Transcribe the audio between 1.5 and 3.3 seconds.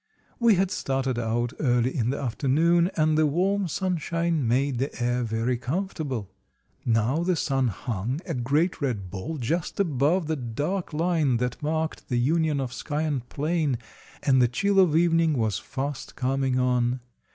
early in the afternoon, and the